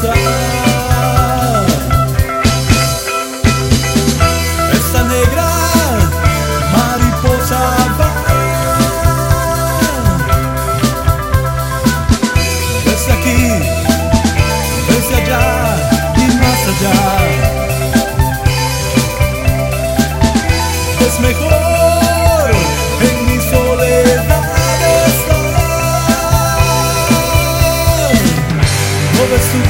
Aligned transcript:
side 0.00 0.67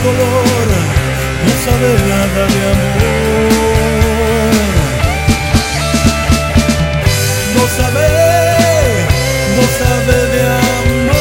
no 0.05 1.53
sabe 1.65 1.91
nada 2.09 2.43
de 2.47 2.61
amor. 2.73 3.49
No 7.55 7.63
sabe, 7.77 8.09
no 9.57 9.65
sabe 9.79 10.17
de 10.33 10.41
amor. 10.43 11.19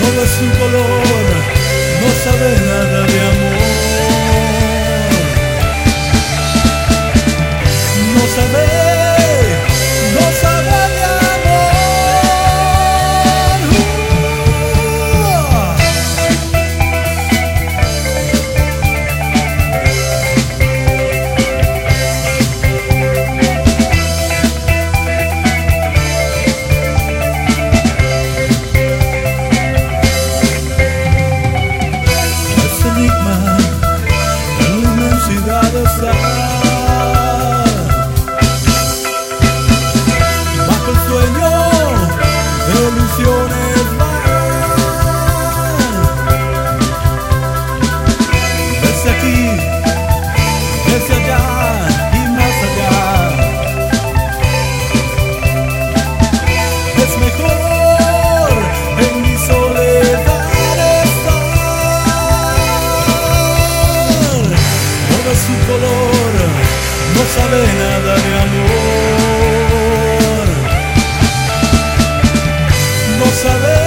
No 0.00 0.22
es 0.22 0.34
un 0.42 0.50
color, 0.60 1.26
no 2.00 2.08
sabe 2.24 2.48
nada 2.70 3.00
de 3.06 3.18
amor. 3.30 3.60
No 8.14 8.22
sabe. 8.36 8.79
allá 51.18 51.44
y 52.12 52.20
más 52.36 52.56
allá. 52.68 52.94
Es 57.04 57.12
mejor 57.26 58.52
en 59.06 59.14
mi 59.22 59.34
soledad 59.48 60.44
estar. 61.04 61.40
Todo 65.10 65.30
su 65.44 65.54
color 65.68 66.32
no 67.14 67.22
sabe 67.36 67.60
nada 67.82 68.12
de 68.24 68.30
amor. 68.44 69.80
No 73.18 73.26
sabe 73.42 73.79